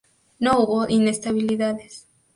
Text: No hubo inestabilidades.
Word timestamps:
No 0.39 0.59
hubo 0.61 0.85
inestabilidades. 0.89 2.07